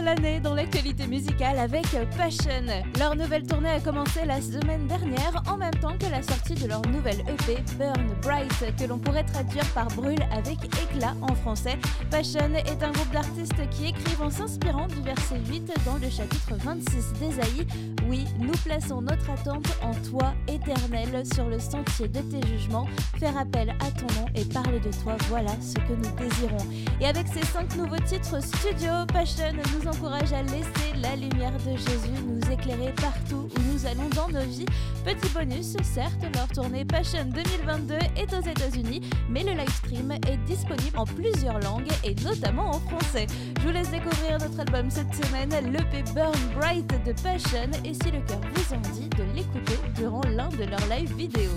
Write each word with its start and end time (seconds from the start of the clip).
L'année 0.00 0.40
dans 0.40 0.54
l'actualité 0.54 1.06
musicale 1.06 1.58
avec 1.58 1.84
Passion. 2.16 2.50
Leur 2.98 3.16
nouvelle 3.16 3.46
tournée 3.46 3.70
a 3.70 3.80
commencé 3.80 4.24
la 4.24 4.40
semaine 4.40 4.86
dernière 4.86 5.42
en 5.48 5.56
même 5.56 5.74
temps 5.74 5.96
que 5.98 6.10
la 6.10 6.22
sortie 6.22 6.54
de 6.54 6.66
leur 6.66 6.82
nouvelle 6.86 7.20
EP 7.20 7.62
Burn 7.78 8.06
Bright 8.22 8.76
que 8.76 8.84
l'on 8.84 8.98
pourrait 8.98 9.24
traduire 9.24 9.66
par 9.72 9.88
brûle 9.88 10.22
avec 10.32 10.58
éclat 10.64 11.14
en 11.22 11.34
français. 11.34 11.78
Passion 12.10 12.54
est 12.54 12.82
un 12.82 12.90
groupe 12.92 13.12
d'artistes 13.12 13.68
qui 13.70 13.88
écrivent 13.88 14.22
en 14.22 14.30
s'inspirant 14.30 14.86
du 14.86 15.00
verset 15.02 15.40
8 15.48 15.72
dans 15.84 15.96
le 15.96 16.10
chapitre 16.10 16.54
26 16.56 17.12
d'Ésaïe. 17.20 17.66
Oui, 18.08 18.24
nous 18.38 18.56
plaçons 18.64 19.00
notre 19.00 19.30
attente 19.30 19.66
en 19.82 19.92
toi 20.10 20.34
éternel 20.48 21.24
sur 21.34 21.46
le 21.48 21.58
sentier 21.58 22.08
de 22.08 22.20
tes 22.20 22.46
jugements. 22.48 22.86
Faire 23.18 23.36
appel 23.36 23.70
à 23.80 23.90
ton 23.90 24.06
nom 24.20 24.26
et 24.34 24.44
parler 24.44 24.80
de 24.80 24.90
toi, 25.02 25.16
voilà 25.28 25.52
ce 25.60 25.74
que 25.74 25.92
nous 25.92 26.16
désirons. 26.16 26.66
Et 27.00 27.06
avec 27.06 27.26
ces 27.28 27.44
cinq 27.44 27.76
nouveaux 27.76 28.02
titres 28.04 28.42
studio, 28.42 28.90
Passion 29.12 29.52
nous 29.52 29.83
encourage 29.88 30.32
à 30.32 30.42
laisser 30.42 30.92
la 31.02 31.16
lumière 31.16 31.52
de 31.52 31.76
Jésus 31.76 32.22
nous 32.26 32.52
éclairer 32.52 32.92
partout 33.00 33.48
où 33.54 33.72
nous 33.72 33.86
allons 33.86 34.08
dans 34.14 34.28
nos 34.28 34.46
vies. 34.46 34.66
Petit 35.04 35.28
bonus, 35.32 35.76
certes, 35.82 36.24
leur 36.34 36.48
tournée 36.48 36.84
Passion 36.84 37.24
2022 37.34 37.94
est 38.16 38.32
aux 38.32 38.40
États-Unis, 38.40 39.02
mais 39.28 39.42
le 39.42 39.52
live 39.52 39.70
stream 39.70 40.12
est 40.12 40.36
disponible 40.46 40.96
en 40.96 41.04
plusieurs 41.04 41.60
langues 41.60 41.90
et 42.04 42.14
notamment 42.22 42.70
en 42.70 42.80
français. 42.80 43.26
Je 43.58 43.66
vous 43.66 43.72
laisse 43.72 43.90
découvrir 43.90 44.38
notre 44.38 44.60
album 44.60 44.90
cette 44.90 45.14
semaine, 45.14 45.50
l'EP 45.72 46.04
Burn 46.14 46.32
Bright 46.58 46.86
de 47.04 47.12
Passion, 47.22 47.70
et 47.84 47.94
si 47.94 48.10
le 48.10 48.20
cœur 48.26 48.40
vous 48.54 48.74
en 48.74 48.80
dit, 48.94 49.08
de 49.10 49.24
l'écouter 49.34 49.78
durant 49.96 50.22
l'un 50.34 50.48
de 50.48 50.64
leurs 50.64 50.86
live 50.88 51.14
vidéo. 51.16 51.50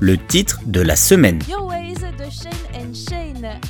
Le 0.00 0.18
titre 0.18 0.60
de 0.66 0.80
la 0.80 0.96
semaine. 0.96 1.40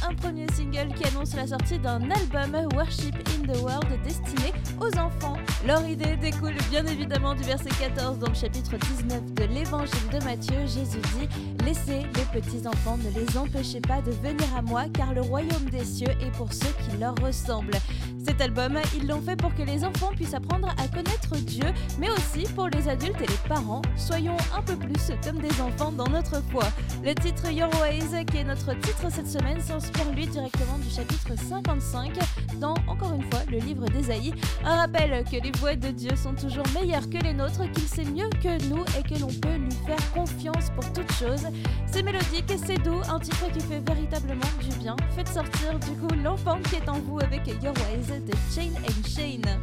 Un 0.09 0.15
premier 0.15 0.47
single 0.53 0.93
qui 0.95 1.05
annonce 1.05 1.35
la 1.35 1.47
sortie 1.47 1.79
d'un 1.79 2.11
album 2.11 2.69
Worship 2.75 3.15
in 3.15 3.53
the 3.53 3.57
World 3.59 3.87
destiné 4.05 4.53
aux 4.81 4.99
enfants. 4.99 5.37
Leur 5.67 5.87
idée 5.87 6.17
découle 6.17 6.57
bien 6.71 6.85
évidemment 6.87 7.35
du 7.35 7.43
verset 7.43 7.71
14 7.81 8.19
dans 8.19 8.29
le 8.29 8.35
chapitre 8.35 8.77
19 8.77 9.35
de 9.35 9.45
l'évangile 9.45 10.09
de 10.13 10.25
Matthieu. 10.25 10.61
Jésus 10.67 11.01
dit 11.19 11.29
Laissez 11.65 12.03
les 12.17 12.41
petits 12.41 12.67
enfants, 12.67 12.99
ne 12.99 13.11
les 13.21 13.37
empêchez 13.37 13.81
pas 13.81 14.01
de 14.03 14.11
venir 14.11 14.47
à 14.57 14.63
moi, 14.63 14.85
car 14.93 15.15
le 15.15 15.21
royaume 15.21 15.69
des 15.71 15.85
cieux 15.85 16.11
est 16.21 16.33
pour 16.37 16.53
ceux 16.53 16.73
qui 16.85 16.97
leur 16.99 17.15
ressemblent. 17.23 17.79
Cet 18.25 18.41
album, 18.41 18.79
ils 18.97 19.07
l'ont 19.07 19.21
fait 19.21 19.37
pour 19.37 19.53
que 19.55 19.63
les 19.63 19.85
enfants 19.85 20.13
puissent 20.15 20.35
apprendre 20.35 20.69
à 20.79 20.89
connaître 20.89 21.37
Dieu, 21.37 21.67
mais 21.99 22.09
aussi 22.11 22.45
pour 22.55 22.69
les 22.69 22.89
adultes 22.89 23.21
et 23.21 23.27
les 23.27 23.49
parents. 23.49 23.83
Soyons 23.97 24.37
un 24.57 24.63
peu 24.63 24.77
plus 24.77 25.11
comme 25.25 25.39
des 25.39 25.61
enfants 25.61 25.91
dans 25.91 26.09
notre 26.09 26.41
foi. 26.51 26.65
Le 27.05 27.15
titre 27.15 27.51
Your 27.51 27.71
Ways, 27.81 28.25
qui 28.27 28.39
est 28.39 28.45
notre 28.45 28.75
titre 28.75 29.07
cette 29.11 29.29
semaine, 29.29 29.61
s'inspire 29.81 30.13
lui 30.15 30.27
directement 30.27 30.77
du 30.79 30.91
chapitre 30.91 31.31
55 31.49 32.13
dans, 32.61 32.75
encore 32.87 33.15
une 33.15 33.23
fois, 33.31 33.41
le 33.51 33.59
livre 33.59 33.87
d'Ésaïe. 33.87 34.35
Un 34.65 34.77
rappel 34.77 35.25
que 35.25 35.43
les 35.43 35.53
voix 35.59 35.75
de 35.75 35.89
Dieu 35.89 36.11
sont 36.15 36.35
toujours 36.35 36.65
meilleures 36.75 37.09
que 37.09 37.17
les 37.25 37.33
nôtres, 37.33 37.71
qu'il 37.73 37.89
sait 37.89 38.05
mieux 38.05 38.29
que 38.43 38.63
nous 38.69 38.85
et 38.99 39.03
que 39.03 39.19
l'on 39.19 39.29
peut 39.29 39.57
lui 39.57 39.73
faire 39.87 40.13
confiance 40.13 40.71
pour 40.75 40.93
toute 40.93 41.11
chose. 41.13 41.47
C'est 41.91 42.03
mélodique, 42.03 42.53
c'est 42.67 42.83
doux, 42.83 43.01
un 43.11 43.19
titre 43.19 43.47
qui 43.53 43.61
fait 43.61 43.81
véritablement 43.87 44.53
du 44.61 44.77
bien. 44.79 44.97
Faites 45.17 45.29
sortir 45.29 45.79
du 45.79 45.93
coup 45.93 46.15
l'enfant 46.23 46.59
qui 46.69 46.77
est 46.77 46.89
en 46.89 46.99
vous 47.01 47.19
avec 47.21 47.47
Your 47.63 47.75
Ways 47.75 48.21
de 48.21 48.35
Chain 48.55 48.73
and 48.87 49.09
Shane. 49.09 49.61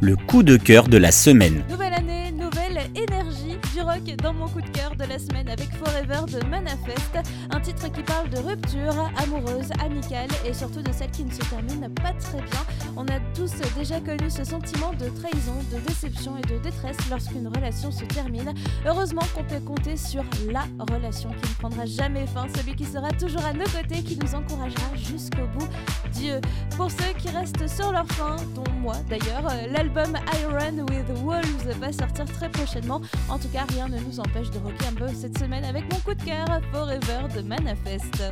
Le 0.00 0.16
coup 0.16 0.42
de 0.42 0.56
cœur 0.56 0.88
de 0.88 0.98
la 0.98 1.12
semaine. 1.12 1.64
Nouvelle 1.70 1.94
année, 1.94 2.32
nouvelle 2.32 2.90
énergie 2.94 3.56
du 3.74 3.80
rock 3.80 4.16
dans 4.22 4.34
mon 4.34 4.48
coup 4.48 4.60
de 4.98 5.04
la 5.04 5.18
semaine 5.18 5.48
avec 5.48 5.68
Forever 5.72 6.20
de 6.30 6.46
Manifest, 6.46 7.18
un 7.50 7.60
titre 7.60 7.90
qui 7.92 8.02
parle 8.02 8.28
de 8.30 8.38
rupture 8.38 9.10
amoureuse, 9.22 9.70
amicale 9.84 10.28
et 10.46 10.52
surtout 10.52 10.82
de 10.82 10.92
celle 10.92 11.10
qui 11.10 11.24
ne 11.24 11.30
se 11.30 11.40
termine 11.48 11.92
pas 11.94 12.12
très 12.12 12.38
bien. 12.38 12.60
On 12.96 13.06
a 13.08 13.18
tous 13.34 13.52
déjà 13.78 14.00
connu 14.00 14.30
ce 14.30 14.44
sentiment 14.44 14.92
de 14.92 15.08
trahison, 15.08 15.54
de 15.72 15.78
déception 15.86 16.36
et 16.36 16.42
de 16.42 16.58
détresse 16.58 16.96
lorsqu'une 17.10 17.48
relation 17.48 17.90
se 17.90 18.04
termine. 18.04 18.52
Heureusement 18.86 19.22
qu'on 19.34 19.44
peut 19.44 19.60
compter 19.60 19.96
sur 19.96 20.24
la 20.50 20.64
relation 20.92 21.30
qui 21.30 21.48
ne 21.50 21.54
prendra 21.58 21.86
jamais 21.86 22.26
fin, 22.26 22.46
celui 22.56 22.74
qui 22.74 22.84
sera 22.84 23.10
toujours 23.12 23.44
à 23.44 23.52
nos 23.52 23.64
côtés, 23.64 24.02
qui 24.02 24.18
nous 24.18 24.34
encouragera 24.34 24.94
jusqu'au 24.94 25.46
bout. 25.58 25.68
Dieu. 26.12 26.40
Pour 26.76 26.90
ceux 26.90 27.12
qui 27.18 27.28
restent 27.28 27.68
sur 27.68 27.92
leur 27.92 28.06
fin, 28.08 28.36
dont 28.54 28.70
moi 28.80 28.96
d'ailleurs, 29.08 29.50
l'album 29.70 30.14
Iron 30.40 30.84
with 30.90 31.18
Wolves 31.22 31.78
va 31.80 31.92
sortir 31.92 32.24
très 32.26 32.50
prochainement. 32.50 33.00
En 33.28 33.38
tout 33.38 33.48
cas, 33.48 33.64
rien 33.72 33.88
ne 33.88 33.98
nous 34.00 34.20
empêche 34.20 34.50
de 34.50 34.58
rocker 34.58 34.86
un 34.88 34.94
peu 34.94 35.06
cette 35.14 35.38
semaine 35.38 35.64
avec 35.64 35.90
mon 35.92 35.98
coup 36.00 36.14
de 36.14 36.22
cœur 36.22 36.46
Forever 36.72 37.28
de 37.34 37.42
Manifest. 37.42 38.22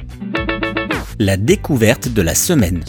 La 1.19 1.37
découverte 1.37 2.09
de 2.09 2.23
la 2.23 2.35
semaine. 2.35 2.83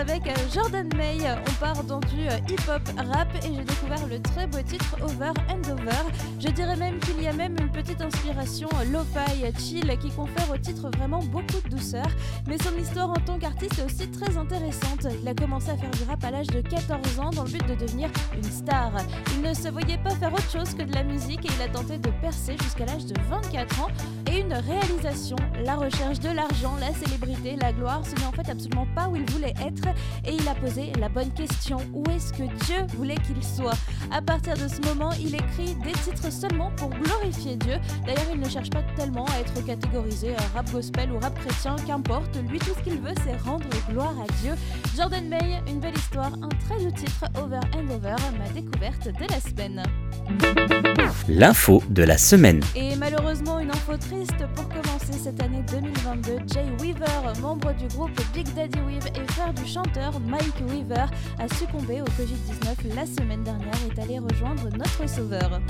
Avec 0.00 0.22
Jordan 0.54 0.88
May. 0.96 1.18
On 1.22 1.52
part 1.60 1.84
dans 1.84 2.00
du 2.00 2.22
hip-hop 2.48 2.80
rap 2.96 3.28
et 3.44 3.54
j'ai 3.54 3.64
découvert 3.64 4.06
le 4.06 4.18
très 4.20 4.46
beau 4.46 4.58
titre 4.62 4.96
Over 5.02 5.32
and 5.50 5.70
Over. 5.70 6.10
Je 6.38 6.48
dirais 6.48 6.76
même 6.76 6.98
qu'il 7.00 7.22
y 7.22 7.26
a 7.26 7.34
même 7.34 7.54
une 7.60 7.70
petite 7.70 8.00
inspiration 8.00 8.68
lo-fi 8.90 9.44
chill 9.58 9.94
qui 10.00 10.10
confère 10.10 10.50
au 10.50 10.56
titre 10.56 10.90
vraiment 10.96 11.18
beaucoup 11.18 11.60
de 11.64 11.68
douceur. 11.68 12.06
Mais 12.46 12.56
son 12.58 12.74
histoire 12.78 13.10
en 13.10 13.20
tant 13.26 13.38
qu'artiste 13.38 13.78
est 13.78 13.84
aussi 13.84 14.10
très 14.10 14.38
intéressante. 14.38 15.06
Il 15.20 15.28
a 15.28 15.34
commencé 15.34 15.70
à 15.70 15.76
faire 15.76 15.90
du 15.90 16.02
rap 16.04 16.24
à 16.24 16.30
l'âge 16.30 16.46
de 16.46 16.62
14 16.62 17.20
ans 17.20 17.30
dans 17.30 17.44
le 17.44 17.50
but 17.50 17.66
de 17.68 17.74
devenir 17.74 18.08
une 18.34 18.42
star. 18.42 18.92
Il 19.34 19.42
ne 19.42 19.52
se 19.52 19.68
voyait 19.68 19.98
pas 19.98 20.10
faire 20.10 20.32
autre 20.32 20.50
chose 20.50 20.72
que 20.72 20.82
de 20.82 20.94
la 20.94 21.02
musique 21.02 21.44
et 21.44 21.52
il 21.54 21.62
a 21.62 21.68
tenté 21.68 21.98
de 21.98 22.10
percer 22.22 22.56
jusqu'à 22.62 22.86
l'âge 22.86 23.04
de 23.04 23.14
24 23.28 23.82
ans. 23.82 23.88
Et 24.32 24.40
une 24.40 24.54
réalisation, 24.54 25.36
la 25.62 25.76
recherche 25.76 26.20
de 26.20 26.30
l'argent, 26.30 26.74
la 26.80 26.94
célébrité, 26.94 27.56
la 27.56 27.72
gloire, 27.72 28.00
ce 28.06 28.14
n'est 28.14 28.26
en 28.26 28.32
fait 28.32 28.50
absolument 28.50 28.86
pas 28.94 29.08
où 29.08 29.16
il 29.16 29.30
voulait 29.30 29.54
être. 29.60 29.89
Et 30.24 30.34
il 30.34 30.48
a 30.48 30.54
posé 30.54 30.92
la 30.98 31.08
bonne 31.08 31.30
question, 31.32 31.78
où 31.92 32.02
est-ce 32.10 32.32
que 32.32 32.42
Dieu 32.64 32.86
voulait 32.96 33.16
qu'il 33.26 33.42
soit? 33.42 33.76
À 34.10 34.22
partir 34.22 34.54
de 34.54 34.68
ce 34.68 34.80
moment, 34.88 35.10
il 35.20 35.34
écrit 35.34 35.74
des 35.84 35.92
titres 35.92 36.32
seulement 36.32 36.70
pour 36.76 36.90
glorifier 36.90 37.56
Dieu. 37.56 37.76
D'ailleurs, 38.06 38.30
il 38.32 38.40
ne 38.40 38.48
cherche 38.48 38.70
pas 38.70 38.82
tellement 38.96 39.26
à 39.26 39.40
être 39.40 39.64
catégorisé 39.64 40.34
rap 40.54 40.70
gospel 40.70 41.12
ou 41.12 41.18
rap 41.18 41.38
chrétien, 41.38 41.76
qu'importe. 41.86 42.36
Lui, 42.48 42.58
tout 42.58 42.74
ce 42.76 42.82
qu'il 42.82 43.00
veut, 43.00 43.14
c'est 43.24 43.36
rendre 43.42 43.66
gloire 43.88 44.14
à 44.20 44.32
Dieu. 44.42 44.52
Jordan 44.96 45.28
May, 45.28 45.60
une 45.68 45.80
belle 45.80 45.96
histoire, 45.96 46.32
un 46.42 46.48
très 46.48 46.82
doux 46.82 46.90
titre, 46.90 47.24
Over 47.42 47.60
and 47.74 47.90
Over, 47.90 48.16
ma 48.38 48.48
découverte 48.50 49.06
de 49.06 49.26
la 49.30 49.40
semaine. 49.40 49.82
L'info 51.28 51.82
de 51.88 52.02
la 52.02 52.18
semaine. 52.18 52.62
Et 52.74 52.96
malheureusement, 52.96 53.58
une 53.58 53.70
info 53.70 53.96
triste 53.96 54.46
pour 54.54 54.68
commencer 54.68 55.12
cette 55.12 55.40
année 55.42 55.64
2022. 55.70 56.38
Jay 56.52 56.66
Weaver, 56.80 57.40
membre 57.40 57.72
du 57.74 57.86
groupe 57.88 58.20
Big 58.34 58.46
Daddy 58.54 58.78
Weave 58.80 59.06
et 59.14 59.32
frère 59.32 59.52
du 59.54 59.66
chanteur 59.84 60.20
Mike 60.20 60.60
Weaver, 60.68 61.06
a 61.38 61.48
succombé 61.54 62.02
au 62.02 62.04
Covid-19 62.04 62.94
la 62.94 63.06
semaine 63.06 63.42
dernière 63.42 63.74
et 63.86 63.98
est 63.98 64.02
allé 64.02 64.18
rejoindre 64.18 64.68
notre 64.76 65.08
sauveur. 65.08 65.60